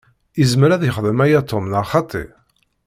[0.43, 2.23] Izmer ad yexdem aya Tom, neɣ xaṭi?